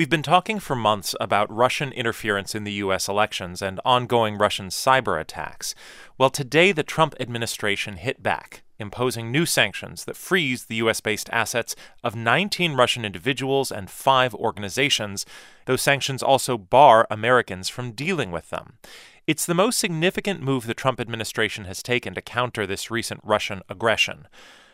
We've 0.00 0.08
been 0.08 0.22
talking 0.22 0.60
for 0.60 0.74
months 0.74 1.14
about 1.20 1.54
Russian 1.54 1.92
interference 1.92 2.54
in 2.54 2.64
the 2.64 2.72
U.S. 2.84 3.06
elections 3.06 3.60
and 3.60 3.82
ongoing 3.84 4.38
Russian 4.38 4.68
cyber 4.68 5.20
attacks. 5.20 5.74
Well, 6.16 6.30
today 6.30 6.72
the 6.72 6.82
Trump 6.82 7.14
administration 7.20 7.98
hit 7.98 8.22
back, 8.22 8.62
imposing 8.78 9.30
new 9.30 9.44
sanctions 9.44 10.06
that 10.06 10.16
freeze 10.16 10.64
the 10.64 10.76
U.S. 10.76 11.02
based 11.02 11.28
assets 11.34 11.76
of 12.02 12.16
19 12.16 12.76
Russian 12.76 13.04
individuals 13.04 13.70
and 13.70 13.90
five 13.90 14.34
organizations. 14.34 15.26
Those 15.66 15.82
sanctions 15.82 16.22
also 16.22 16.56
bar 16.56 17.06
Americans 17.10 17.68
from 17.68 17.92
dealing 17.92 18.30
with 18.30 18.48
them. 18.48 18.78
It's 19.26 19.44
the 19.44 19.52
most 19.52 19.78
significant 19.78 20.40
move 20.40 20.66
the 20.66 20.72
Trump 20.72 20.98
administration 20.98 21.66
has 21.66 21.82
taken 21.82 22.14
to 22.14 22.22
counter 22.22 22.66
this 22.66 22.90
recent 22.90 23.20
Russian 23.22 23.60
aggression. 23.68 24.28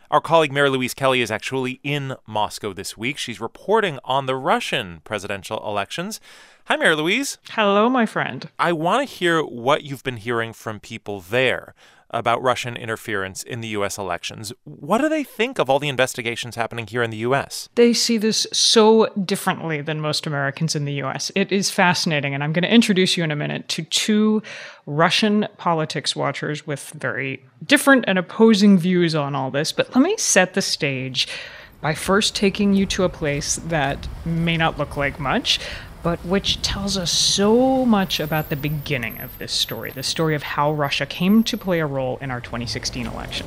Our 0.09 0.21
colleague 0.21 0.53
Mary 0.53 0.71
Louise 0.71 0.95
Kelly 0.95 1.21
is 1.21 1.33
actually 1.33 1.81
in 1.83 2.15
Moscow 2.29 2.73
this 2.73 2.97
week. 2.97 3.19
She's 3.19 3.41
reporting 3.41 3.99
on 4.05 4.27
the 4.27 4.37
Russian 4.37 5.01
presidential 5.03 5.59
elections. 5.67 6.21
Hi, 6.67 6.77
Mary 6.77 6.95
Louise. 6.95 7.39
Hello, 7.51 7.89
my 7.89 8.07
friend. 8.07 8.49
I 8.57 8.73
want 8.73 9.09
to 9.09 9.15
hear 9.15 9.43
what 9.43 9.83
you've 9.83 10.05
been 10.05 10.19
hearing 10.19 10.53
from 10.53 10.79
people 10.79 11.21
there 11.21 11.75
about 12.11 12.43
Russian 12.43 12.77
interference 12.77 13.43
in 13.43 13.61
the 13.61 13.69
U.S. 13.69 13.99
elections. 13.99 14.53
What 14.65 14.99
do 14.99 15.09
they 15.09 15.25
think 15.25 15.59
of 15.59 15.69
all 15.69 15.79
the 15.79 15.89
investigations 15.89 16.57
happening 16.57 16.87
here 16.87 17.03
in 17.03 17.11
the 17.11 17.17
U.S.? 17.19 17.69
They 17.75 17.93
see 17.93 18.17
this 18.17 18.47
so 18.53 19.07
differently 19.25 19.81
than 19.81 20.01
most 20.01 20.27
Americans 20.27 20.75
in 20.77 20.85
the 20.85 20.95
U.S. 20.95 21.31
It 21.35 21.51
is 21.51 21.71
fascinating, 21.71 22.35
and 22.35 22.45
I'm 22.45 22.53
going 22.53 22.63
to 22.63 22.73
introduce 22.73 23.17
you 23.17 23.25
in 23.25 23.31
a 23.31 23.37
minute 23.37 23.69
to 23.69 23.83
two 23.83 24.43
Russian 24.87 25.49
politics 25.59 26.15
watchers 26.15 26.67
with 26.67 26.91
very 26.91 27.45
different 27.65 28.05
and 28.07 28.19
opposing 28.19 28.79
views 28.79 29.15
on 29.15 29.35
all 29.35 29.51
this. 29.51 29.73
But 29.73 29.95
let 29.95 30.03
me 30.03 30.17
set 30.17 30.55
the 30.55 30.63
stage 30.63 31.29
by 31.81 31.95
first 31.95 32.35
taking 32.35 32.75
you 32.75 32.87
to 32.87 33.05
a 33.05 33.09
place 33.09 33.57
that 33.67 34.09
may 34.25 34.57
not 34.57 34.79
look 34.79 34.97
like 34.97 35.21
much, 35.21 35.61
but 36.07 36.25
which 36.25 36.63
tells 36.63 36.97
us 36.97 37.11
so 37.11 37.85
much 37.85 38.21
about 38.21 38.49
the 38.49 38.55
beginning 38.55 39.21
of 39.21 39.37
this 39.39 39.53
story 39.53 39.91
the 39.91 40.05
story 40.05 40.37
of 40.37 40.43
how 40.45 40.73
Russia 40.73 41.05
came 41.05 41.43
to 41.43 41.57
play 41.57 41.81
a 41.81 41.87
role 41.87 42.17
in 42.19 42.31
our 42.31 42.41
2016 42.41 43.09
election. 43.09 43.45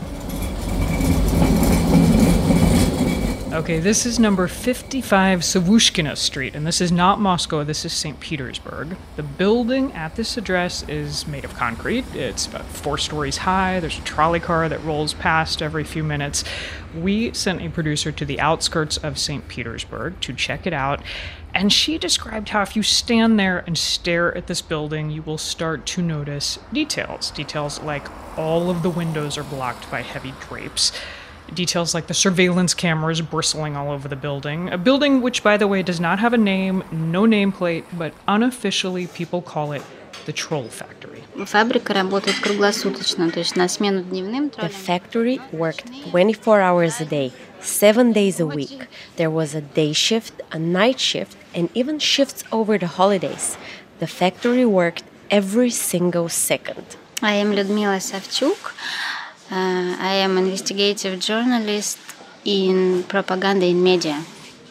Okay, 3.51 3.79
this 3.79 4.05
is 4.05 4.19
number 4.19 4.47
55 4.47 5.39
Savushkina 5.39 6.15
Street, 6.15 6.53
and 6.53 6.67
this 6.67 6.79
is 6.79 6.91
not 6.91 7.19
Moscow, 7.19 7.63
this 7.63 7.83
is 7.83 7.91
St. 7.91 8.19
Petersburg. 8.19 8.95
The 9.15 9.23
building 9.23 9.91
at 9.93 10.15
this 10.15 10.37
address 10.37 10.87
is 10.87 11.25
made 11.25 11.43
of 11.45 11.55
concrete. 11.55 12.05
It's 12.13 12.45
about 12.45 12.65
four 12.65 12.99
stories 12.99 13.37
high. 13.37 13.79
There's 13.79 13.97
a 13.97 14.03
trolley 14.03 14.39
car 14.39 14.69
that 14.69 14.83
rolls 14.83 15.15
past 15.15 15.63
every 15.63 15.83
few 15.83 16.03
minutes. 16.03 16.43
We 16.95 17.33
sent 17.33 17.63
a 17.63 17.69
producer 17.69 18.11
to 18.11 18.23
the 18.23 18.39
outskirts 18.39 18.97
of 18.97 19.17
St. 19.17 19.47
Petersburg 19.47 20.21
to 20.21 20.31
check 20.31 20.67
it 20.67 20.73
out, 20.73 21.01
and 21.51 21.73
she 21.73 21.97
described 21.97 22.49
how 22.49 22.61
if 22.61 22.75
you 22.75 22.83
stand 22.83 23.39
there 23.39 23.63
and 23.65 23.75
stare 23.75 24.37
at 24.37 24.45
this 24.45 24.61
building, 24.61 25.09
you 25.09 25.23
will 25.23 25.39
start 25.39 25.87
to 25.87 26.03
notice 26.03 26.59
details. 26.71 27.31
Details 27.31 27.81
like 27.81 28.07
all 28.37 28.69
of 28.69 28.83
the 28.83 28.91
windows 28.91 29.39
are 29.39 29.43
blocked 29.43 29.89
by 29.89 30.03
heavy 30.03 30.35
drapes. 30.39 30.91
Details 31.53 31.93
like 31.93 32.07
the 32.07 32.13
surveillance 32.13 32.73
cameras 32.73 33.21
bristling 33.21 33.75
all 33.75 33.91
over 33.91 34.07
the 34.07 34.15
building. 34.15 34.69
A 34.69 34.77
building 34.77 35.21
which, 35.21 35.43
by 35.43 35.57
the 35.57 35.67
way, 35.67 35.81
does 35.83 35.99
not 35.99 36.19
have 36.19 36.33
a 36.33 36.37
name, 36.37 36.83
no 36.91 37.23
nameplate, 37.23 37.85
but 37.97 38.13
unofficially 38.27 39.07
people 39.07 39.41
call 39.41 39.71
it 39.71 39.81
the 40.25 40.33
Troll 40.33 40.67
Factory. 40.67 41.23
The 41.35 41.45
factory 44.69 45.39
worked 45.51 46.09
24 46.11 46.61
hours 46.61 47.01
a 47.01 47.05
day, 47.05 47.31
seven 47.59 48.11
days 48.11 48.39
a 48.39 48.45
week. 48.45 48.87
There 49.15 49.29
was 49.29 49.55
a 49.55 49.61
day 49.61 49.93
shift, 49.93 50.41
a 50.51 50.59
night 50.59 50.99
shift, 50.99 51.35
and 51.55 51.69
even 51.73 51.99
shifts 51.99 52.43
over 52.51 52.77
the 52.77 52.87
holidays. 52.87 53.57
The 53.99 54.07
factory 54.07 54.65
worked 54.65 55.03
every 55.31 55.69
single 55.69 56.29
second. 56.29 56.95
I 57.21 57.33
am 57.33 57.51
Lyudmila 57.51 57.99
Savchuk. 57.99 58.73
Uh, 59.51 59.95
I 59.99 60.13
am 60.15 60.37
an 60.37 60.43
investigative 60.45 61.19
journalist 61.19 61.97
in 62.45 63.03
propaganda 63.03 63.65
in 63.65 63.81
media. 63.81 64.23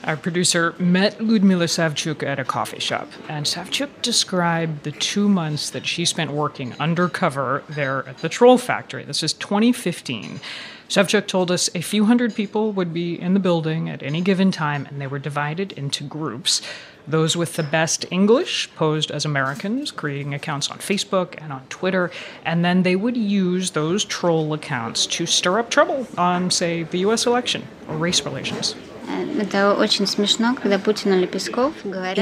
Our 0.04 0.16
producer 0.16 0.76
met 0.78 1.18
Lyudmila 1.18 1.66
Savchuk 1.66 2.22
at 2.22 2.38
a 2.38 2.44
coffee 2.44 2.78
shop, 2.78 3.08
and 3.28 3.44
Savchuk 3.44 3.90
described 4.00 4.84
the 4.84 4.92
two 4.92 5.28
months 5.28 5.70
that 5.70 5.84
she 5.84 6.04
spent 6.04 6.30
working 6.30 6.74
undercover 6.78 7.64
there 7.68 8.08
at 8.08 8.18
the 8.18 8.28
Troll 8.28 8.56
Factory. 8.56 9.02
This 9.02 9.24
is 9.24 9.32
2015. 9.32 10.40
Savchuk 10.88 11.26
told 11.26 11.50
us 11.50 11.68
a 11.74 11.82
few 11.82 12.06
hundred 12.06 12.34
people 12.34 12.72
would 12.72 12.94
be 12.94 13.20
in 13.20 13.34
the 13.34 13.40
building 13.40 13.90
at 13.90 14.02
any 14.02 14.22
given 14.22 14.50
time, 14.50 14.86
and 14.86 14.98
they 14.98 15.06
were 15.06 15.18
divided 15.18 15.72
into 15.72 16.02
groups. 16.02 16.62
Those 17.06 17.36
with 17.36 17.56
the 17.56 17.62
best 17.62 18.06
English 18.10 18.70
posed 18.74 19.10
as 19.10 19.26
Americans, 19.26 19.90
creating 19.90 20.32
accounts 20.32 20.70
on 20.70 20.78
Facebook 20.78 21.34
and 21.42 21.52
on 21.52 21.66
Twitter, 21.68 22.10
and 22.42 22.64
then 22.64 22.84
they 22.84 22.96
would 22.96 23.18
use 23.18 23.72
those 23.72 24.02
troll 24.02 24.54
accounts 24.54 25.06
to 25.08 25.26
stir 25.26 25.58
up 25.58 25.68
trouble 25.68 26.06
on, 26.16 26.50
say, 26.50 26.84
the 26.84 27.00
US 27.00 27.26
election 27.26 27.68
or 27.86 27.96
race 27.98 28.22
relations. 28.22 28.74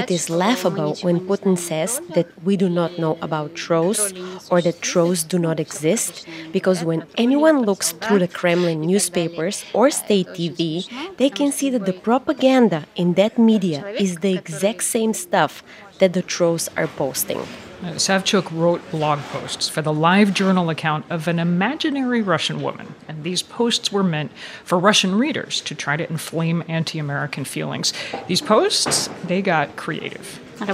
It 0.03 0.11
is 0.11 0.31
laughable 0.31 0.97
when 1.03 1.21
Putin 1.21 1.59
says 1.59 2.01
that 2.15 2.27
we 2.45 2.57
do 2.57 2.69
not 2.69 2.99
know 2.99 3.19
about 3.21 3.55
trolls 3.55 4.13
or 4.51 4.61
that 4.63 4.81
trolls 4.81 5.23
do 5.23 5.39
not 5.39 5.59
exist, 5.59 6.27
because 6.53 6.85
when 6.85 7.05
anyone 7.17 7.63
looks 7.63 7.93
through 7.93 8.21
the 8.21 8.29
Kremlin 8.29 8.81
newspapers 8.83 9.65
or 9.73 9.91
state 9.91 10.29
TV, 10.29 10.87
they 11.17 11.31
can 11.31 11.51
see 11.53 11.71
that 11.71 11.87
the 11.87 11.93
propaganda 11.93 12.87
in 12.95 13.15
that 13.15 13.39
media 13.39 13.87
is 13.89 14.19
the 14.19 14.35
exact 14.35 14.85
same 14.85 15.13
stuff 15.13 15.63
that 15.99 16.13
the 16.13 16.23
trolls 16.23 16.69
are 16.77 16.87
posting. 16.87 17.41
Savchuk 17.83 18.51
wrote 18.53 18.81
blog 18.91 19.19
posts 19.21 19.69
for 19.69 19.83
the 19.83 19.93
Live 19.93 20.33
Journal 20.33 20.71
account 20.71 21.05
of 21.11 21.29
an 21.29 21.39
imaginary 21.39 22.23
Russian 22.23 22.63
woman, 22.63 22.95
and 23.07 23.23
these 23.23 23.43
posts 23.43 23.93
were 23.93 24.03
meant 24.03 24.33
for 24.65 24.79
Russian 24.79 25.15
readers 25.15 25.61
to 25.63 25.75
try 25.75 25.97
to 25.97 26.09
inflame 26.09 26.65
anti-American 26.69 27.45
feelings. 27.45 27.93
These 28.27 28.41
posts, 28.41 29.11
they 29.25 29.43
got 29.43 29.77
creative. 29.77 30.41
We 30.59 30.67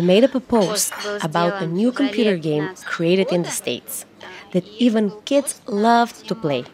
made 0.00 0.24
up 0.24 0.34
a 0.34 0.40
post 0.40 0.92
about 1.24 1.62
a 1.62 1.66
new 1.66 1.90
computer 1.90 2.36
game 2.36 2.68
created 2.84 3.32
in 3.32 3.42
the 3.42 3.50
States 3.50 4.06
that 4.52 4.64
even 4.78 5.10
kids 5.24 5.60
loved 5.66 6.28
to 6.28 6.36
play. 6.36 6.64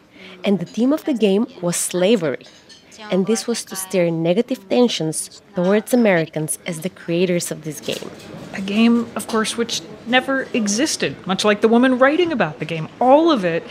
And 0.43 0.59
the 0.59 0.65
theme 0.65 0.93
of 0.93 1.05
the 1.05 1.13
game 1.13 1.47
was 1.61 1.75
slavery 1.75 2.45
and 3.11 3.25
this 3.25 3.47
was 3.47 3.63
to 3.65 3.75
stir 3.75 4.09
negative 4.09 4.67
tensions 4.69 5.41
towards 5.55 5.93
Americans 5.93 6.59
as 6.65 6.81
the 6.81 6.89
creators 6.89 7.51
of 7.51 7.63
this 7.63 7.79
game. 7.79 8.11
A 8.53 8.61
game, 8.61 9.07
of 9.15 9.27
course, 9.27 9.57
which 9.57 9.81
never 10.05 10.43
existed, 10.53 11.15
much 11.25 11.45
like 11.45 11.61
the 11.61 11.67
woman 11.67 11.99
writing 11.99 12.31
about 12.31 12.59
the 12.59 12.65
game. 12.65 12.89
All 12.99 13.31
of 13.31 13.45
it 13.45 13.63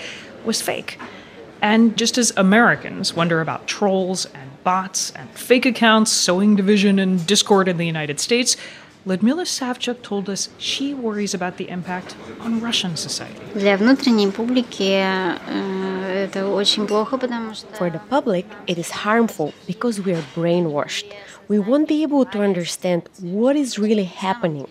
was 0.44 0.62
fake. 0.62 0.99
And 1.61 1.97
just 1.97 2.16
as 2.19 2.33
Americans 2.37 3.15
wonder 3.15 3.41
about 3.41 3.66
trolls 3.66 4.27
and 4.27 4.62
bots 4.62 5.11
and 5.12 5.28
fake 5.31 5.66
accounts, 5.66 6.12
sowing 6.12 6.56
division 6.56 6.99
and 6.99 7.27
discord 7.27 7.69
in 7.69 7.77
the 7.77 7.87
United 7.87 8.21
States, 8.21 8.56
Lyudmila 9.06 9.47
Savchuk 9.47 10.03
told 10.03 10.28
us 10.28 10.50
she 10.59 10.93
worries 10.93 11.33
about 11.34 11.56
the 11.56 11.69
impact 11.69 12.15
on 12.41 12.60
Russian 12.60 12.97
society. 12.97 13.41
For 16.27 17.91
the 17.91 18.01
public, 18.11 18.47
it 18.67 18.77
is 18.77 18.91
harmful 18.91 19.55
because 19.67 20.01
we 20.01 20.12
are 20.15 20.25
brainwashed. 20.34 21.15
We 21.47 21.59
won't 21.61 21.87
be 21.89 22.03
able 22.03 22.25
to 22.27 22.41
understand 22.41 23.09
what 23.21 23.55
is 23.55 23.79
really 23.79 24.05
happening. 24.05 24.69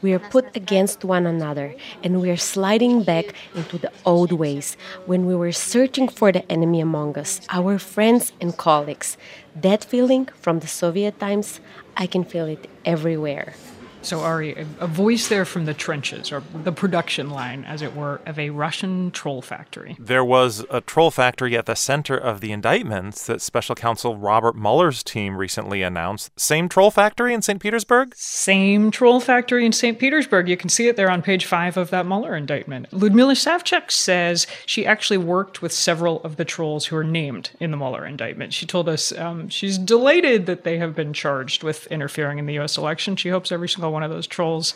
We 0.00 0.12
are 0.14 0.18
put 0.18 0.56
against 0.56 1.04
one 1.04 1.26
another 1.26 1.74
and 2.02 2.20
we 2.20 2.30
are 2.30 2.36
sliding 2.36 3.02
back 3.02 3.34
into 3.54 3.76
the 3.78 3.92
old 4.04 4.32
ways 4.32 4.76
when 5.04 5.26
we 5.26 5.34
were 5.34 5.52
searching 5.52 6.08
for 6.08 6.32
the 6.32 6.50
enemy 6.50 6.80
among 6.80 7.18
us, 7.18 7.40
our 7.50 7.78
friends 7.78 8.32
and 8.40 8.56
colleagues. 8.56 9.18
That 9.54 9.84
feeling 9.84 10.28
from 10.40 10.60
the 10.60 10.66
Soviet 10.66 11.20
times, 11.20 11.60
I 11.96 12.06
can 12.06 12.24
feel 12.24 12.46
it 12.46 12.68
everywhere. 12.84 13.54
So, 14.02 14.20
Ari, 14.20 14.54
a, 14.54 14.66
a, 14.80 14.86
voice 14.86 15.28
there 15.28 15.44
from 15.44 15.64
the 15.64 15.74
trenches, 15.74 16.30
or 16.30 16.42
the 16.54 16.72
production 16.72 17.30
line, 17.30 17.64
as 17.64 17.82
it 17.82 17.94
were, 17.94 18.20
of 18.26 18.38
a 18.38 18.50
Russian 18.50 19.10
troll 19.10 19.42
factory. 19.42 19.96
There 19.98 20.24
was 20.24 20.64
a 20.70 20.80
troll 20.80 21.10
factory 21.10 21.56
at 21.56 21.66
the 21.66 21.74
center 21.74 22.16
of 22.16 22.40
the 22.40 22.52
indictments 22.52 23.26
that 23.26 23.42
Special 23.42 23.74
Counsel 23.74 24.16
Robert 24.16 24.56
Mueller's 24.56 25.02
team 25.02 25.36
recently 25.36 25.82
announced. 25.82 26.30
Same 26.38 26.68
troll 26.68 26.90
factory 26.90 27.34
in 27.34 27.42
St. 27.42 27.60
Petersburg? 27.60 28.14
Same 28.14 28.90
troll 28.90 29.20
factory 29.20 29.66
in 29.66 29.72
St. 29.72 29.98
Petersburg. 29.98 30.48
You 30.48 30.56
can 30.56 30.68
see 30.68 30.88
it 30.88 30.96
there 30.96 31.10
on 31.10 31.22
page 31.22 31.44
five 31.44 31.76
of 31.76 31.90
that 31.90 32.06
Mueller 32.06 32.36
indictment. 32.36 32.90
Lyudmila 32.90 33.34
Savchuk 33.34 33.90
says 33.90 34.46
she 34.66 34.86
actually 34.86 35.18
worked 35.18 35.62
with 35.62 35.72
several 35.72 36.22
of 36.22 36.36
the 36.36 36.44
trolls 36.44 36.86
who 36.86 36.96
are 36.96 37.04
named 37.04 37.50
in 37.60 37.70
the 37.70 37.76
Mueller 37.76 38.06
indictment. 38.06 38.52
She 38.52 38.66
told 38.66 38.88
us 38.88 39.12
um, 39.12 39.48
she's 39.48 39.78
delighted 39.78 40.46
that 40.46 40.64
they 40.64 40.78
have 40.78 40.94
been 40.94 41.12
charged 41.12 41.62
with 41.62 41.86
interfering 41.88 42.38
in 42.38 42.46
the 42.46 42.54
U.S. 42.54 42.76
election. 42.76 43.16
She 43.16 43.30
hopes 43.30 43.50
every 43.50 43.68
single 43.68 43.95
one 43.96 44.02
of 44.02 44.10
those 44.10 44.26
trolls 44.26 44.74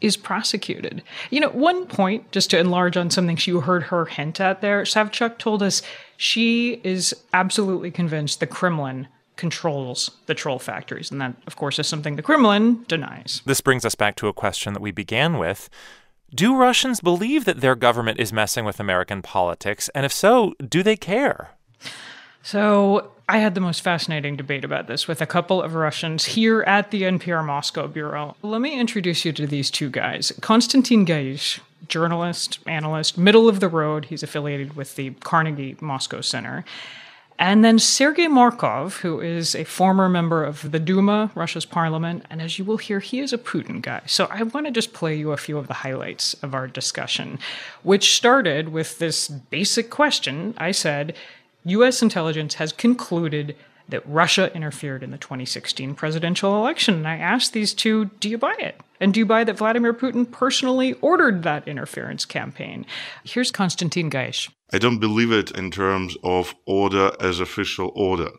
is 0.00 0.16
prosecuted. 0.16 1.02
You 1.30 1.40
know, 1.40 1.50
one 1.50 1.86
point, 1.86 2.32
just 2.32 2.50
to 2.50 2.58
enlarge 2.58 2.96
on 2.96 3.10
something 3.10 3.38
you 3.44 3.60
heard 3.60 3.84
her 3.84 4.06
hint 4.06 4.40
at 4.40 4.60
there, 4.60 4.82
Savchuk 4.82 5.38
told 5.38 5.62
us 5.62 5.82
She 6.16 6.80
is 6.82 7.14
absolutely 7.32 7.92
convinced 7.92 8.40
the 8.40 8.46
Kremlin 8.46 9.06
controls 9.36 10.10
the 10.26 10.34
troll 10.34 10.58
factories. 10.58 11.12
And 11.12 11.20
that, 11.20 11.34
of 11.46 11.54
course, 11.54 11.78
is 11.78 11.86
something 11.86 12.16
the 12.16 12.22
Kremlin 12.22 12.84
denies. 12.88 13.42
This 13.46 13.60
brings 13.60 13.84
us 13.84 13.94
back 13.94 14.16
to 14.16 14.28
a 14.28 14.32
question 14.32 14.72
that 14.72 14.82
we 14.82 14.90
began 14.90 15.38
with. 15.38 15.70
Do 16.34 16.56
Russians 16.56 17.00
believe 17.00 17.44
that 17.44 17.60
their 17.60 17.76
government 17.76 18.18
is 18.18 18.32
messing 18.32 18.64
with 18.64 18.80
American 18.80 19.22
politics? 19.22 19.88
And 19.94 20.04
if 20.04 20.12
so, 20.12 20.54
do 20.66 20.82
they 20.82 20.96
care? 20.96 21.50
So, 22.42 23.12
I 23.28 23.38
had 23.38 23.56
the 23.56 23.60
most 23.60 23.80
fascinating 23.80 24.36
debate 24.36 24.64
about 24.64 24.86
this 24.86 25.08
with 25.08 25.20
a 25.20 25.26
couple 25.26 25.60
of 25.60 25.74
Russians 25.74 26.24
here 26.26 26.62
at 26.62 26.92
the 26.92 27.02
NPR 27.02 27.44
Moscow 27.44 27.88
Bureau. 27.88 28.36
Let 28.40 28.60
me 28.60 28.78
introduce 28.78 29.24
you 29.24 29.32
to 29.32 29.48
these 29.48 29.68
two 29.68 29.90
guys. 29.90 30.30
Konstantin 30.40 31.04
Gaaze, 31.04 31.58
journalist, 31.88 32.60
analyst, 32.66 33.18
middle 33.18 33.48
of 33.48 33.58
the 33.58 33.68
road. 33.68 34.04
He's 34.04 34.22
affiliated 34.22 34.76
with 34.76 34.94
the 34.94 35.10
Carnegie 35.20 35.76
Moscow 35.80 36.20
Center. 36.20 36.64
And 37.36 37.64
then 37.64 37.80
Sergei 37.80 38.28
Markov, 38.28 38.98
who 38.98 39.20
is 39.20 39.56
a 39.56 39.64
former 39.64 40.08
member 40.08 40.44
of 40.44 40.70
the 40.70 40.78
Duma, 40.78 41.32
Russia's 41.34 41.66
parliament. 41.66 42.24
And 42.30 42.40
as 42.40 42.60
you 42.60 42.64
will 42.64 42.78
hear, 42.78 43.00
he 43.00 43.18
is 43.18 43.32
a 43.32 43.38
Putin 43.38 43.82
guy. 43.82 44.02
So 44.06 44.26
I 44.30 44.44
want 44.44 44.66
to 44.66 44.72
just 44.72 44.92
play 44.92 45.16
you 45.16 45.32
a 45.32 45.36
few 45.36 45.58
of 45.58 45.66
the 45.66 45.74
highlights 45.74 46.34
of 46.44 46.54
our 46.54 46.68
discussion, 46.68 47.40
which 47.82 48.14
started 48.14 48.68
with 48.68 49.00
this 49.00 49.26
basic 49.26 49.90
question. 49.90 50.54
I 50.58 50.70
said, 50.70 51.14
U.S. 51.66 52.02
intelligence 52.02 52.54
has 52.54 52.72
concluded 52.72 53.56
that 53.88 54.06
Russia 54.06 54.54
interfered 54.54 55.02
in 55.02 55.10
the 55.10 55.18
2016 55.18 55.94
presidential 55.94 56.56
election. 56.56 56.94
And 56.94 57.08
I 57.08 57.16
asked 57.16 57.52
these 57.52 57.74
two, 57.74 58.06
do 58.20 58.28
you 58.28 58.38
buy 58.38 58.54
it? 58.58 58.80
And 59.00 59.12
do 59.12 59.20
you 59.20 59.26
buy 59.26 59.44
that 59.44 59.58
Vladimir 59.58 59.92
Putin 59.92 60.30
personally 60.30 60.94
ordered 60.94 61.42
that 61.42 61.68
interference 61.68 62.24
campaign? 62.24 62.86
Here's 63.24 63.50
Konstantin 63.50 64.10
Gaaze. 64.10 64.48
I 64.72 64.78
don't 64.78 64.98
believe 64.98 65.30
it 65.30 65.50
in 65.52 65.70
terms 65.70 66.16
of 66.24 66.54
order 66.66 67.12
as 67.20 67.40
official 67.40 67.92
order. 67.94 68.30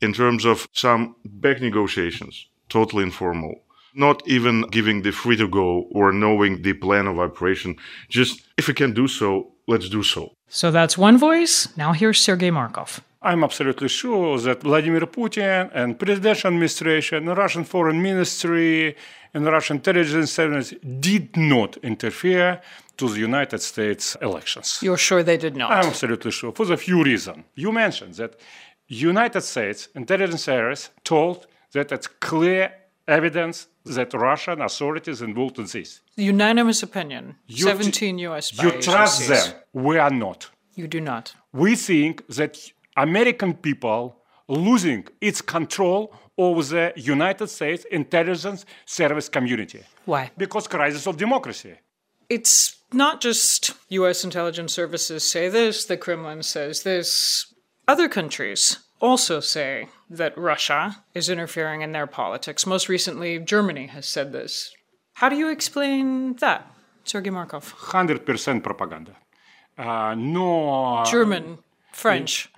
In 0.00 0.12
terms 0.12 0.44
of 0.44 0.68
some 0.72 1.14
back 1.24 1.60
negotiations, 1.60 2.46
totally 2.68 3.04
informal. 3.04 3.54
Not 3.94 4.26
even 4.26 4.62
giving 4.62 5.02
the 5.02 5.12
free 5.12 5.36
to 5.36 5.46
go 5.46 5.86
or 5.92 6.12
knowing 6.12 6.62
the 6.62 6.72
plan 6.72 7.06
of 7.06 7.18
operation. 7.18 7.76
Just 8.08 8.42
if 8.56 8.66
we 8.68 8.74
can 8.74 8.92
do 8.92 9.06
so, 9.06 9.51
let's 9.66 9.88
do 9.88 10.02
so. 10.02 10.32
So 10.48 10.70
that's 10.70 10.98
one 10.98 11.18
voice. 11.18 11.68
Now 11.76 11.92
here's 11.92 12.20
Sergei 12.20 12.50
Markov. 12.50 13.00
I'm 13.24 13.44
absolutely 13.44 13.88
sure 13.88 14.38
that 14.40 14.62
Vladimir 14.62 15.02
Putin 15.02 15.70
and 15.72 15.96
presidential 15.96 16.48
administration, 16.48 17.24
the 17.24 17.36
Russian 17.36 17.64
foreign 17.64 18.02
ministry, 18.02 18.96
and 19.32 19.46
the 19.46 19.52
Russian 19.52 19.76
intelligence 19.76 20.32
service 20.32 20.74
did 21.00 21.36
not 21.36 21.76
interfere 21.78 22.60
to 22.96 23.08
the 23.08 23.20
United 23.20 23.60
States 23.60 24.16
elections. 24.20 24.80
You're 24.82 24.96
sure 24.96 25.22
they 25.22 25.36
did 25.36 25.56
not? 25.56 25.70
I'm 25.70 25.86
absolutely 25.86 26.32
sure 26.32 26.52
for 26.52 26.66
the 26.66 26.76
few 26.76 27.02
reasons. 27.02 27.44
You 27.54 27.70
mentioned 27.72 28.14
that 28.14 28.38
United 28.88 29.42
States 29.42 29.88
intelligence 29.94 30.44
service 30.44 30.90
told 31.04 31.46
that 31.72 31.92
it's 31.92 32.08
clear 32.08 32.72
evidence 33.08 33.68
that 33.84 34.14
Russian 34.14 34.60
authorities 34.60 35.22
involved 35.22 35.58
in 35.58 35.66
this. 35.66 36.00
Unanimous 36.16 36.82
opinion. 36.82 37.36
You 37.46 37.64
17 37.64 38.18
US 38.18 38.62
You 38.62 38.70
trust 38.80 39.28
them. 39.28 39.54
We 39.72 39.98
are 39.98 40.10
not. 40.10 40.50
You 40.74 40.86
do 40.86 41.00
not. 41.00 41.34
We 41.52 41.76
think 41.76 42.26
that 42.28 42.58
American 42.96 43.54
people 43.54 44.16
losing 44.48 45.06
its 45.20 45.40
control 45.40 46.14
over 46.38 46.62
the 46.62 46.92
United 46.96 47.48
States 47.48 47.84
intelligence 47.90 48.64
service 48.86 49.28
community. 49.28 49.82
Why? 50.04 50.30
Because 50.36 50.66
crisis 50.66 51.06
of 51.06 51.16
democracy. 51.16 51.74
It's 52.28 52.76
not 52.92 53.20
just 53.20 53.72
US 53.88 54.24
intelligence 54.24 54.72
services 54.72 55.22
say 55.24 55.48
this, 55.48 55.84
the 55.84 55.96
Kremlin 55.96 56.42
says 56.42 56.82
this. 56.82 57.52
Other 57.86 58.08
countries 58.08 58.78
also 59.00 59.40
say 59.40 59.88
that 60.12 60.36
Russia 60.36 61.02
is 61.14 61.28
interfering 61.28 61.80
in 61.82 61.92
their 61.92 62.06
politics. 62.06 62.66
Most 62.66 62.88
recently, 62.88 63.38
Germany 63.38 63.86
has 63.86 64.06
said 64.06 64.32
this. 64.32 64.72
How 65.14 65.28
do 65.28 65.36
you 65.36 65.48
explain 65.50 66.34
that, 66.36 66.70
Sergei 67.04 67.30
Markov? 67.30 67.74
100% 67.74 68.62
propaganda. 68.62 69.16
Uh, 69.76 70.14
no. 70.16 71.02
German, 71.06 71.58
French, 71.92 72.50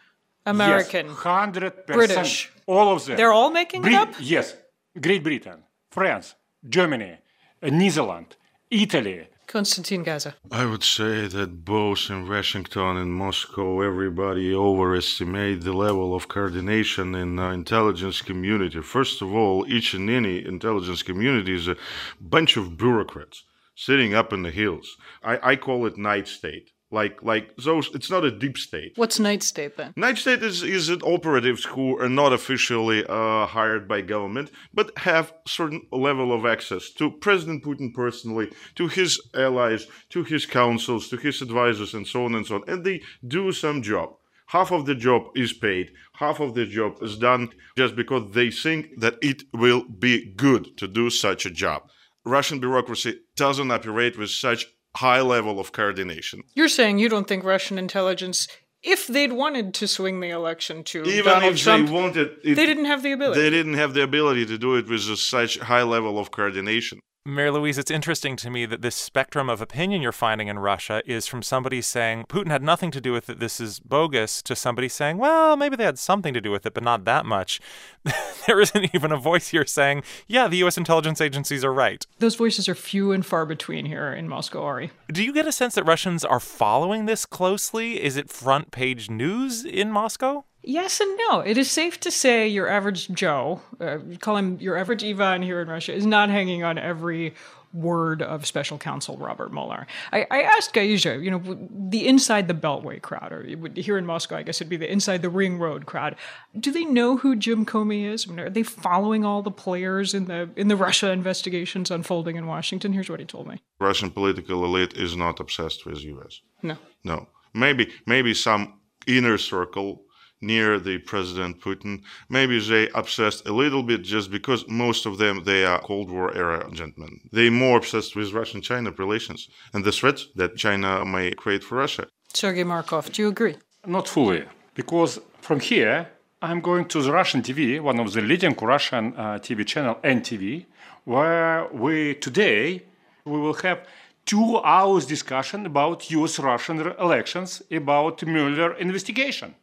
American, 0.47 1.07
Yes, 1.09 1.17
100%. 1.19 1.87
British. 1.87 2.53
All 2.67 2.95
of 2.95 3.05
them. 3.05 3.17
They're 3.17 3.33
all 3.33 3.51
making 3.51 3.85
it 3.85 3.95
up? 3.95 4.15
Yes. 4.21 4.57
Great 5.01 5.23
Britain, 5.23 5.63
France, 5.91 6.35
Germany, 6.69 7.19
uh, 7.63 7.69
New 7.69 7.91
Zealand, 7.91 8.37
Italy. 8.71 9.29
Konstantin 9.55 10.03
Gaaze. 10.05 10.35
I 10.51 10.67
would 10.67 10.83
say 10.83 11.29
that 11.29 11.65
both 11.65 12.11
in 12.11 12.29
Washington 12.29 12.97
and 12.97 13.15
Moscow, 13.15 13.83
everybody 13.83 14.53
overestimate 14.53 15.61
the 15.61 15.73
level 15.73 16.13
of 16.13 16.27
coordination 16.27 17.15
in 17.15 17.37
the 17.37 17.51
intelligence 17.51 18.21
community. 18.21 18.83
First 18.83 19.23
of 19.23 19.33
all, 19.33 19.65
each 19.69 19.95
and 19.95 20.11
any 20.11 20.45
intelligence 20.45 21.05
community 21.05 21.55
is 21.55 21.69
a 21.69 21.77
bunch 22.21 22.57
of 22.57 22.77
bureaucrats 22.77 23.45
sitting 23.77 24.13
up 24.13 24.33
in 24.33 24.43
the 24.43 24.51
hills. 24.51 24.97
I, 25.23 25.51
I 25.51 25.55
call 25.55 25.87
it 25.87 25.97
night 25.97 26.27
state. 26.27 26.73
Like, 26.95 27.23
like 27.23 27.57
those, 27.57 27.91
it's 27.93 28.11
not 28.11 28.25
a 28.25 28.31
deep 28.31 28.57
state. 28.57 28.93
What's 28.95 29.19
night 29.19 29.43
state 29.43 29.77
then? 29.77 29.93
Night 29.97 30.19
state 30.19 30.43
is, 30.45 30.63
is 30.63 30.89
an 30.89 31.03
operatives 31.03 31.65
who 31.65 31.99
are 31.99 32.09
not 32.09 32.33
officially 32.33 33.05
uh, 33.09 33.47
hired 33.47 33.89
by 33.89 34.01
government, 34.01 34.53
but 34.73 34.97
have 34.99 35.35
certain 35.47 35.83
level 35.91 36.33
of 36.33 36.47
access 36.47 36.91
to 36.93 37.11
President 37.11 37.65
Putin 37.65 37.93
personally, 37.93 38.53
to 38.77 38.87
his 38.87 39.21
allies, 39.35 39.89
to 40.11 40.23
his 40.23 40.47
councils, 40.47 41.09
to 41.09 41.17
his 41.17 41.43
advisors, 41.43 41.95
and 41.95 42.07
so 42.07 42.25
on 42.27 42.37
and 42.37 42.47
so 42.47 42.55
on. 42.57 42.63
And 42.69 42.85
they 42.85 43.03
do 43.27 43.51
some 43.51 43.83
job. 43.83 44.11
Half 44.47 44.71
of 44.71 44.87
the 44.87 44.95
job 44.95 45.23
is 45.35 45.53
paid, 45.53 45.91
half 46.13 46.39
of 46.39 46.55
the 46.55 46.67
job 46.67 47.03
is 47.03 47.17
done 47.19 47.49
just 47.77 47.97
because 47.97 48.33
they 48.35 48.51
think 48.51 49.01
that 49.01 49.17
it 49.21 49.43
will 49.53 49.85
be 49.85 50.33
good 50.37 50.77
to 50.77 50.87
do 50.87 51.11
such 51.11 51.45
a 51.45 51.51
job. 51.51 51.83
Russian 52.25 52.61
bureaucracy 52.61 53.21
doesn't 53.37 53.71
operate 53.71 54.17
with 54.17 54.31
such 54.31 54.67
high 54.97 55.21
level 55.21 55.61
of 55.61 55.73
coordination. 55.73 56.43
You're 56.55 56.69
saying 56.69 56.99
you 56.99 57.09
don't 57.09 57.27
think 57.27 57.45
Russian 57.45 57.79
intelligence, 57.79 58.49
if 58.83 59.07
they'd 59.07 59.33
wanted 59.33 59.75
to 59.75 59.89
swing 59.89 60.21
the 60.21 60.31
election 60.31 60.85
to 60.85 61.05
Even 61.05 61.25
Donald 61.25 61.55
if 61.55 61.63
Trump, 61.63 61.87
they 61.87 61.93
wanted, 61.93 62.37
if 62.45 62.57
they 62.57 62.67
didn't 62.67 62.85
have 62.85 63.03
the 63.03 63.13
ability. 63.13 63.41
They 63.41 63.51
didn't 63.51 63.75
have 63.75 63.95
the 63.95 64.03
ability 64.03 64.47
to 64.47 64.59
do 64.59 64.77
it 64.77 64.89
with 64.89 65.09
a 65.09 65.17
such 65.17 65.59
high 65.59 65.83
level 65.83 66.19
of 66.19 66.31
coordination. 66.31 67.01
Mary 67.27 67.51
Louise, 67.51 67.79
it's 67.79 67.91
interesting 67.91 68.37
to 68.37 68.51
me 68.51 68.67
that 68.67 68.83
this 68.83 68.95
spectrum 68.95 69.49
of 69.49 69.63
opinion 69.63 70.03
you're 70.03 70.13
finding 70.13 70.49
in 70.49 70.59
Russia 70.59 71.03
is 71.07 71.27
from 71.27 71.43
somebody 71.43 71.81
saying 71.81 72.27
Putin 72.29 72.51
had 72.51 72.63
nothing 72.63 72.91
to 72.91 73.01
do 73.01 73.15
with 73.15 73.31
it, 73.31 73.41
this 73.41 73.61
is 73.61 73.81
bogus, 73.81 74.43
to 74.43 74.55
somebody 74.55 74.91
saying, 74.91 75.17
well, 75.17 75.57
maybe 75.57 75.75
they 75.75 75.87
had 75.87 75.99
something 75.99 76.35
to 76.35 76.41
do 76.43 76.51
with 76.51 76.67
it, 76.67 76.75
but 76.75 76.83
not 76.83 77.07
that 77.07 77.25
much. 77.25 77.63
there 78.47 78.61
isn't 78.61 78.95
even 78.95 79.11
a 79.11 79.17
voice 79.17 79.49
here 79.49 79.65
saying, 79.65 80.03
yeah, 80.29 80.49
the 80.49 80.59
U.S. 80.59 80.77
intelligence 80.77 81.19
agencies 81.19 81.65
are 81.65 81.73
right. 81.73 82.07
Those 82.19 82.35
voices 82.35 82.69
are 82.69 82.75
few 82.75 83.11
and 83.11 83.25
far 83.25 83.47
between 83.47 83.87
here 83.87 84.13
in 84.13 84.29
Moscow, 84.29 84.63
Ari. 84.63 84.91
Do 85.11 85.25
you 85.25 85.33
get 85.33 85.47
a 85.47 85.53
sense 85.53 85.77
that 85.77 85.85
Russians 85.85 86.27
are 86.27 86.41
following 86.41 87.07
this 87.07 87.25
closely? 87.25 88.05
Is 88.05 88.19
it 88.19 88.29
front 88.29 88.71
page 88.71 89.09
news 89.09 89.65
in 89.65 89.91
Moscow? 89.91 90.45
Yes 90.67 91.01
and 91.01 91.19
no. 91.29 91.41
It 91.41 91.59
is 91.59 91.71
safe 91.71 92.01
to 92.01 92.11
say 92.11 92.49
your 92.49 92.69
average 92.69 93.09
Joe, 93.09 93.61
uh, 93.81 93.99
call 94.21 94.37
him 94.37 94.59
your 94.61 94.77
average 94.77 95.05
Ivan 95.05 95.43
here 95.43 95.61
in 95.61 95.69
Russia, 95.69 95.93
is 95.93 96.07
not 96.07 96.31
hanging 96.31 96.63
on 96.65 96.79
every 96.79 97.35
word 97.75 98.23
of 98.23 98.47
special 98.47 98.79
counsel 98.79 99.17
Robert 99.19 99.53
Mueller. 99.53 99.87
I, 100.13 100.27
I 100.31 100.43
asked 100.43 100.73
Gaaze, 100.73 101.23
you 101.23 101.31
know, 101.31 101.43
the 101.71 102.07
inside 102.07 102.47
the 102.47 102.55
Beltway 102.55 103.03
crowd, 103.03 103.33
or 103.33 103.45
here 103.75 103.99
in 103.99 104.07
Moscow, 104.07 104.37
I 104.37 104.43
guess 104.45 104.61
it'd 104.61 104.71
be 104.71 104.77
the 104.77 104.91
inside 104.91 105.23
the 105.23 105.29
Ring 105.29 105.59
Road 105.59 105.85
crowd. 105.85 106.15
Do 106.59 106.71
they 106.71 106.85
know 106.85 107.17
who 107.17 107.35
Jim 107.35 107.67
Comey 107.67 108.05
is? 108.05 108.27
I 108.27 108.31
mean, 108.31 108.41
are 108.41 108.51
they 108.51 108.63
following 108.63 109.25
all 109.25 109.43
the 109.43 109.51
players 109.51 110.15
in 110.15 110.27
the 110.27 110.49
in 110.57 110.69
the 110.69 110.77
Russia 110.77 111.11
investigations 111.11 111.91
unfolding 111.91 112.37
in 112.37 112.47
Washington? 112.47 112.93
Here's 112.93 113.11
what 113.11 113.21
he 113.21 113.27
told 113.27 113.49
me. 113.49 113.61
Russian 113.81 114.11
political 114.11 114.65
elite 114.65 114.95
is 114.95 115.17
not 115.17 115.41
obsessed 115.41 115.85
with 115.85 116.03
US. 116.05 116.41
No. 116.63 116.77
No. 117.03 117.27
Maybe 117.53 117.93
maybe 118.07 118.35
some 118.35 118.81
inner 119.07 119.37
circle 119.37 120.05
near 120.47 120.79
the 120.79 120.99
President 120.99 121.61
Putin. 121.61 122.03
Maybe 122.29 122.59
they 122.61 122.89
obsessed 122.91 123.49
a 123.49 123.53
little 123.53 123.83
bit 123.83 124.03
just 124.03 124.31
because 124.31 124.65
most 124.69 125.07
of 125.07 125.19
them 125.19 125.45
they 125.45 125.65
are 125.65 125.81
Cold 125.81 126.11
War 126.11 126.35
era 126.37 126.69
gentlemen. 126.73 127.21
They 127.33 127.51
more 127.51 127.79
obsessed 127.79 128.15
with 128.17 128.33
Russian-China 128.33 128.91
relations 128.93 129.49
and 129.73 129.85
the 129.85 129.93
threats 129.93 130.29
that 130.37 130.57
China 130.57 131.05
may 131.05 131.31
create 131.33 131.65
for 131.65 131.77
Russia. 131.77 132.07
Sergei 132.33 132.65
Markov, 132.65 133.13
do 133.13 133.23
you 133.23 133.29
agree? 133.29 133.57
Not 133.87 134.09
fully, 134.09 134.45
because 134.75 135.21
from 135.41 135.61
here 135.61 136.09
I'm 136.43 136.61
going 136.61 136.87
to 136.89 137.03
the 137.03 137.13
Russian 137.13 137.43
TV, 137.43 137.81
one 137.81 137.99
of 138.01 138.13
the 138.13 138.21
leading 138.21 138.55
Russian 138.61 139.15
uh, 139.17 139.39
TV 139.39 139.67
channel 139.67 139.97
NTV, 140.05 140.67
where 141.05 141.69
we 141.73 142.15
today 142.15 142.83
we 143.25 143.39
will 143.39 143.55
have 143.55 143.87
two 144.27 144.59
hours 144.59 145.07
discussion 145.07 145.67
about 145.67 146.11
U.S.-Russian 146.11 146.99
elections, 147.01 147.63
about 147.71 148.23
Mueller 148.27 148.75
investigation. 148.75 149.55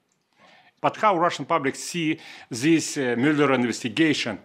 But 0.82 0.98
how 0.98 1.18
Russian 1.18 1.46
public 1.46 1.76
see 1.76 2.18
this 2.50 2.98
uh, 2.98 3.16
Mueller 3.18 3.54
investigation 3.54 4.40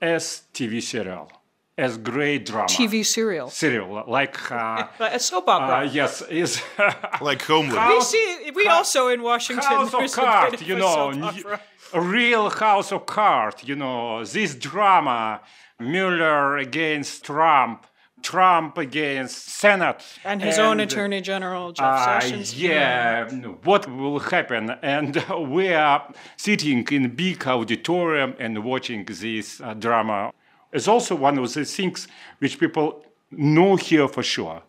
as 0.00 0.42
TV 0.52 0.82
serial? 0.82 1.30
as 1.78 1.98
great 1.98 2.46
drama. 2.46 2.68
TV 2.68 3.04
serial. 3.04 3.50
Serial, 3.50 4.02
like. 4.08 4.50
Uh, 4.50 4.86
a 5.00 5.18
soap 5.18 5.46
opera. 5.46 5.76
uh, 5.76 5.82
yes, 5.82 6.22
is. 6.22 6.62
Like 7.20 7.42
Homeland. 7.42 7.76
How- 7.78 7.94
we 7.96 8.00
see, 8.00 8.50
we 8.54 8.66
also 8.66 9.08
in 9.08 9.22
Washington, 9.22 9.62
House 9.64 9.92
of 9.92 9.98
there's 10.00 10.14
a 10.14 10.16
bit 10.16 10.26
Cards, 10.26 10.62
you 10.62 10.76
know, 10.78 11.10
n- 11.10 11.58
a 11.92 12.00
real 12.00 12.48
House 12.48 12.92
of 12.92 13.04
Cards, 13.04 13.62
you 13.64 13.76
know, 13.76 14.24
this 14.24 14.54
drama, 14.54 15.40
Mueller 15.78 16.56
against 16.56 17.24
Trump, 17.24 17.86
Trump 18.22 18.78
against 18.78 19.48
Senate, 19.48 20.02
And 20.24 20.42
his 20.42 20.58
own 20.58 20.80
Attorney 20.80 21.20
General, 21.20 21.72
Jeff 21.72 21.86
uh, 21.86 22.20
Sessions. 22.20 22.60
yeah, 22.60 23.28
what 23.62 23.88
will 23.88 24.18
happen? 24.18 24.70
And 24.82 25.24
we 25.48 25.72
are 25.72 26.12
sitting 26.36 26.86
in 26.90 27.14
big 27.14 27.46
auditorium 27.46 28.34
and 28.38 28.64
watching 28.64 29.04
this 29.04 29.60
uh, 29.60 29.74
drama. 29.74 30.32
It's 30.72 30.88
also 30.88 31.14
one 31.14 31.38
of 31.38 31.52
the 31.52 31.64
things 31.64 32.08
which 32.38 32.58
people 32.58 33.04
know 33.30 33.76
here 33.76 34.08
for 34.08 34.22
sure. 34.22 34.62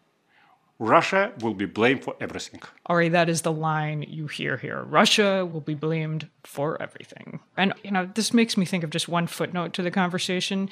Russia 0.79 1.31
will 1.41 1.55
be 1.55 1.65
blamed 1.65 2.03
for 2.03 2.15
everything. 2.21 2.61
Ari, 2.85 3.09
that 3.09 3.29
is 3.29 3.41
the 3.41 3.51
line 3.51 4.05
you 4.07 4.27
hear 4.27 4.57
here. 4.57 4.83
Russia 4.83 5.43
will 5.43 5.61
be 5.61 5.73
blamed 5.73 6.29
for 6.43 6.79
everything. 6.79 7.39
And, 7.57 7.73
you 7.83 7.89
know, 7.89 8.07
this 8.13 8.31
makes 8.31 8.55
me 8.57 8.65
think 8.65 8.83
of 8.83 8.91
just 8.91 9.09
one 9.09 9.25
footnote 9.25 9.73
to 9.73 9.81
the 9.81 9.89
conversation. 9.89 10.69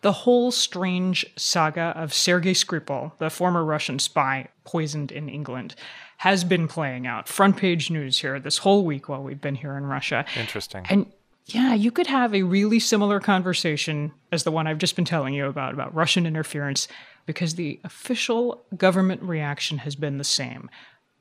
The 0.00 0.12
whole 0.12 0.52
strange 0.52 1.26
saga 1.36 1.92
of 1.96 2.14
Sergei 2.14 2.52
Skripal, 2.52 3.12
the 3.18 3.30
former 3.30 3.64
Russian 3.64 3.98
spy 3.98 4.48
poisoned 4.64 5.10
in 5.10 5.28
England, 5.28 5.74
has 6.18 6.44
been 6.44 6.68
playing 6.68 7.06
out. 7.06 7.28
Front 7.28 7.56
page 7.56 7.90
news 7.90 8.20
here 8.20 8.38
this 8.38 8.58
whole 8.58 8.84
week 8.84 9.08
while 9.08 9.22
we've 9.22 9.40
been 9.40 9.56
here 9.56 9.76
in 9.76 9.84
Russia. 9.84 10.24
Interesting. 10.36 10.86
And 10.88 11.06
yeah, 11.46 11.74
you 11.74 11.90
could 11.90 12.06
have 12.06 12.34
a 12.34 12.42
really 12.42 12.78
similar 12.78 13.18
conversation 13.20 14.12
as 14.30 14.44
the 14.44 14.52
one 14.52 14.66
I've 14.66 14.78
just 14.78 14.94
been 14.96 15.04
telling 15.04 15.34
you 15.34 15.46
about, 15.46 15.74
about 15.74 15.94
Russian 15.94 16.26
interference, 16.26 16.86
because 17.26 17.54
the 17.54 17.80
official 17.84 18.64
government 18.76 19.22
reaction 19.22 19.78
has 19.78 19.96
been 19.96 20.18
the 20.18 20.24
same. 20.24 20.70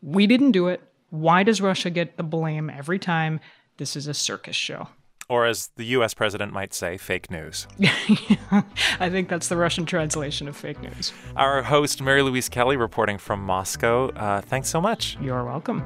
We 0.02 0.28
didn't 0.28 0.52
do 0.52 0.68
it. 0.68 0.82
Why 1.10 1.44
does 1.44 1.62
Russia 1.62 1.90
get 1.90 2.18
the 2.18 2.24
blame 2.24 2.70
every 2.70 3.00
time? 3.00 3.40
This 3.78 3.96
is 3.96 4.08
a 4.08 4.14
circus 4.14 4.56
show. 4.56 4.90
Or, 5.30 5.46
as 5.46 5.72
the 5.76 5.84
US 5.86 6.14
president 6.14 6.54
might 6.54 6.74
say, 6.74 6.98
fake 6.98 7.30
news. 7.30 7.68
I 9.00 9.10
think 9.10 9.28
that's 9.28 9.50
the 9.50 9.58
Russian 9.58 9.86
translation 9.86 10.48
of 10.48 10.56
fake 10.56 10.82
news. 10.82 11.12
Our 11.36 11.64
host, 11.64 12.02
Mary 12.02 12.22
Louise 12.22 12.48
Kelly, 12.48 12.78
reporting 12.78 13.18
from 13.18 13.42
Moscow. 13.42 14.10
Uh, 14.10 14.42
thanks 14.42 14.70
so 14.70 14.80
much. 14.80 15.18
You're 15.22 15.44
welcome. 15.44 15.84